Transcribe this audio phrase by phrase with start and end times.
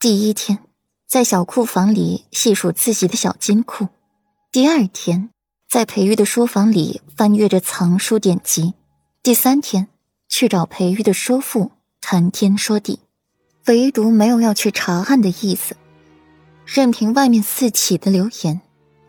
[0.00, 0.60] 第一天，
[1.08, 3.88] 在小库房里细数自己的小金库；
[4.52, 5.30] 第二天，
[5.68, 8.74] 在裴玉的书房里翻阅着藏书典籍；
[9.24, 9.88] 第三天，
[10.28, 13.00] 去找裴玉的叔父谈天说地，
[13.66, 15.76] 唯独没有要去查案的意思。
[16.64, 18.60] 任凭外面四起的流言，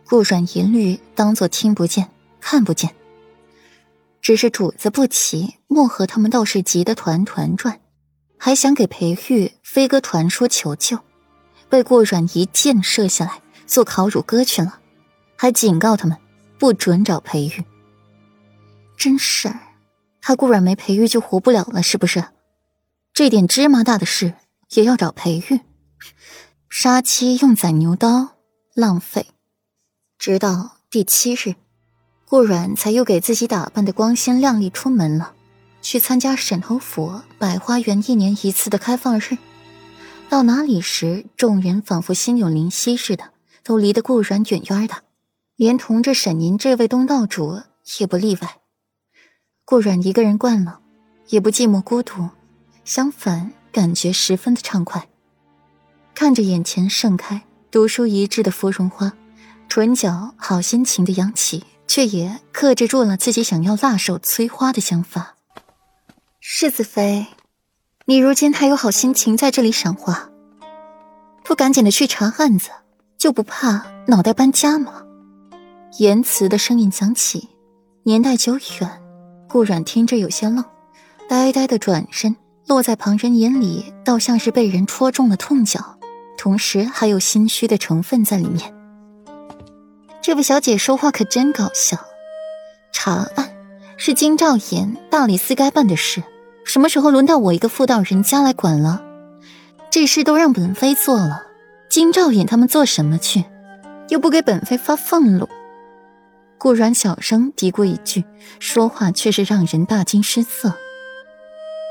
[0.07, 2.09] 顾阮一律当作听不见、
[2.41, 2.95] 看不见。
[4.23, 7.79] 只是主子不齐，莫和他们倒是急得团团转，
[8.39, 10.97] 还想给裴玉飞鸽传书求救，
[11.67, 14.79] 被顾阮一箭射下来，做烤乳鸽去了，
[15.35, 16.17] 还警告他们
[16.57, 17.63] 不准找裴玉。
[18.97, 19.53] 真是，
[20.21, 22.23] 他顾阮没裴玉就活不了了，是不是？
[23.13, 24.33] 这点芝麻大的事
[24.69, 25.59] 也要找裴玉？
[26.69, 28.37] 杀妻用宰牛刀，
[28.73, 29.27] 浪费。
[30.17, 31.55] 直到第七日。
[32.25, 35.33] 顾阮才又给自己打扮的光鲜亮丽出门了，
[35.89, 39.39] 去参加沈侯府百花园一年一次的开放日。
[40.29, 43.31] 到哪里时，众人仿佛心有灵犀似的，
[43.63, 44.97] 都离得顾阮远远的，
[45.55, 47.63] 连同着沈宁这位东道主
[47.97, 48.57] 也不例外。
[49.65, 50.79] 顾阮一个人惯了，
[51.29, 52.29] 也不寂寞孤独，
[52.85, 55.09] 相反感觉十分的畅快。
[56.13, 59.13] 看着眼前盛开、独树一帜的芙蓉花，
[59.67, 61.63] 唇角好心情的扬起。
[61.87, 65.37] 却也克制住了自己想要辣手摧花的想法。
[66.41, 67.27] 世子妃，
[68.05, 70.29] 你如今还有好心情在这里赏花，
[71.43, 72.69] 不赶紧的去查案子，
[73.17, 75.03] 就不怕脑袋搬家吗？
[75.97, 77.49] 言辞的声音响起，
[78.03, 79.01] 年代久远，
[79.49, 80.63] 顾阮听着有些愣，
[81.27, 82.33] 呆呆的转身，
[82.67, 85.99] 落在旁人眼里，倒像是被人戳中了痛脚，
[86.37, 88.73] 同时还有心虚的成分在里面。
[90.21, 91.97] 这位小姐说话可真搞笑。
[92.93, 93.53] 查案
[94.01, 96.23] 是金兆衍、大理寺该办的事，
[96.63, 99.03] 什么时候轮到我一个妇道人家来管了？
[99.91, 101.43] 这事都让本妃做了，
[101.89, 103.43] 金兆衍他们做什么去？
[104.07, 105.49] 又不给本妃发俸禄。
[106.57, 108.23] 顾阮小声嘀咕一句，
[108.61, 110.73] 说话却是让人大惊失色。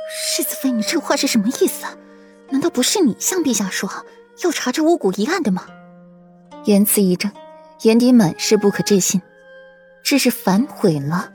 [0.09, 1.85] 世子妃，你这话是什么意思？
[2.49, 4.07] 难道不是你向陛下说
[4.43, 5.67] 要查这巫蛊一案的吗？
[6.65, 7.31] 言辞一怔。
[7.83, 9.21] 眼底满是不可置信，
[10.03, 11.31] 这是反悔了。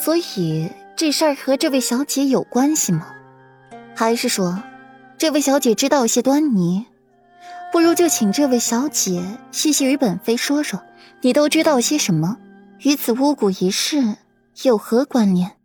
[0.00, 3.08] 所以这事儿和这位小姐有关系吗？
[3.96, 4.62] 还是说，
[5.18, 6.86] 这位小姐知道一些端倪？
[7.72, 10.80] 不如就请这位小姐细细与本妃说说，
[11.20, 12.38] 你都知道些什么？
[12.80, 14.16] 与此巫蛊一事
[14.62, 15.56] 有何关联？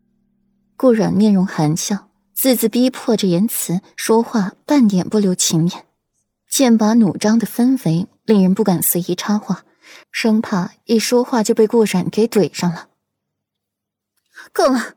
[0.75, 5.85] 顾阮面容含笑，字字逼迫着言辞，说话半点不留情面，
[6.49, 8.07] 剑拔弩张的氛围。
[8.25, 9.63] 令人不敢随意插话，
[10.09, 12.87] 生怕一说话就被顾染给怼上了。
[14.53, 14.93] 够了，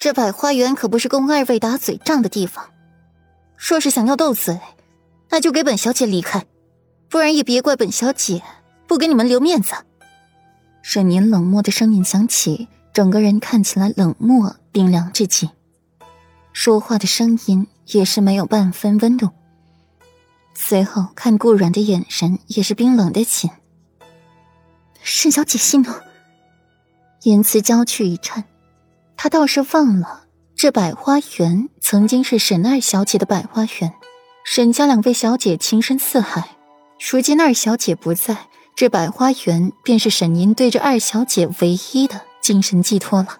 [0.00, 2.68] 这百花园可不是供二位打嘴仗的地方。
[3.56, 4.60] 若是想要斗嘴，
[5.30, 6.44] 那就给本小姐离开，
[7.08, 8.42] 不然也别怪本小姐
[8.88, 9.74] 不给你们留面子。
[10.82, 15.48] 沈宁冷漠的声音响起，整个人看起来冷漠冰凉至极，
[16.52, 19.30] 说话的声音也是没有半分温度。
[20.52, 23.50] 随后看顾阮的眼神也是冰冷的紧。
[25.00, 25.92] 沈小姐息怒，
[27.22, 28.44] 言辞娇躯一颤，
[29.24, 33.94] 她倒是忘了这百花园曾经是沈二小姐的百花园，
[34.44, 36.58] 沈家两位小姐情深似海，
[37.10, 43.38] 如今二小姐不在，这百花园便是沈宁对着二小姐唯一的精神寄托了。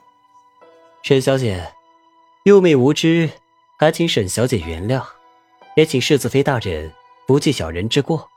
[1.02, 1.74] 沈小姐，
[2.44, 3.28] 幼妹无知，
[3.78, 5.04] 还请沈小姐原谅，
[5.76, 6.90] 也请世子妃大人。
[7.26, 8.30] 不计小人之过。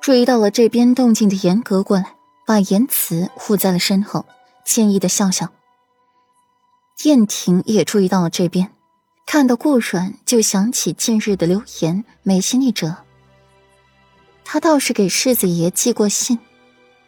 [0.00, 4.26] 注意到了这边动静的严格过来，把言辞护在了身后，
[4.64, 5.48] 歉意的笑笑。
[7.04, 8.70] 燕婷也注意到了这边，
[9.24, 12.94] 看到顾阮就想起近日的流言，眉心一折。
[14.44, 16.38] 他倒是给世子爷寄过信，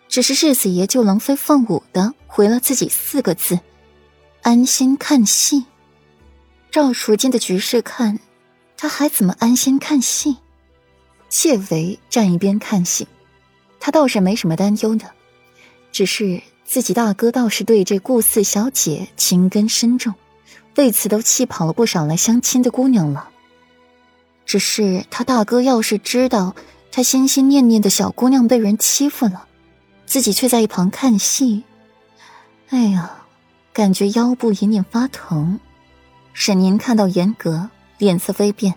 [0.08, 3.58] 只是世子爷就龙飞凤舞的回了自己四个字
[4.42, 5.66] ：“安心看戏。”
[6.70, 8.18] 照如今的局势看，
[8.78, 10.38] 他还怎么安心看戏？
[11.28, 13.06] 谢维站一边看戏，
[13.78, 15.10] 他倒是没什么担忧的，
[15.90, 16.40] 只是
[16.72, 20.14] 自己大哥倒是对这顾四小姐情根深重，
[20.76, 23.28] 为此都气跑了不少来相亲的姑娘了。
[24.46, 26.56] 只是他大哥要是知道
[26.90, 29.46] 他心心念念的小姑娘被人欺负了，
[30.06, 31.64] 自己却在一旁看戏，
[32.70, 33.18] 哎呀，
[33.74, 35.60] 感觉腰部隐隐发疼。
[36.32, 37.68] 沈宁看到严格，
[37.98, 38.74] 脸色微变。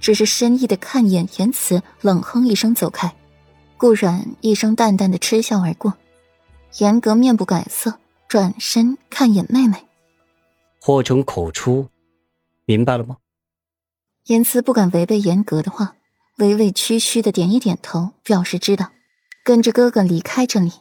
[0.00, 3.14] 只是深意的看一眼言辞，冷哼一声走开。
[3.76, 5.94] 顾阮一声淡淡的嗤笑而过，
[6.78, 9.76] 严格面不改色，转身看眼妹妹。
[10.80, 11.88] 祸从口出，
[12.64, 13.16] 明白了吗？
[14.26, 15.96] 言辞不敢违背严格的话，
[16.38, 18.90] 委委屈屈的点一点头，表示知道，
[19.44, 20.72] 跟着哥哥离开这里。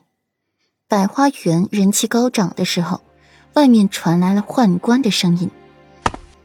[0.88, 3.02] 百花园人气高涨的时候，
[3.54, 5.50] 外面传来了宦官的声音：“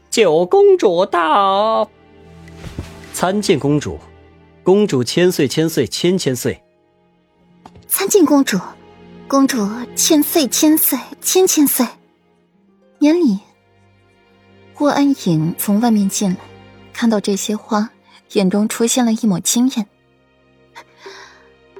[0.09, 1.89] 九公主到，
[3.13, 3.99] 参见公主，
[4.63, 6.61] 公主千岁千岁千千岁。”
[7.87, 8.59] 参见公主，
[9.27, 11.85] 公主千岁千岁千千岁。
[12.99, 13.39] 免礼，
[14.73, 16.37] 霍安影从外面进来，
[16.93, 17.89] 看到这些花，
[18.33, 19.87] 眼中出现了一抹惊艳。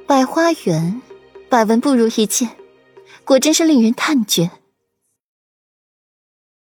[0.07, 1.01] 百花园，
[1.47, 2.50] 百闻不如一见，
[3.24, 4.50] 果真是令人叹绝。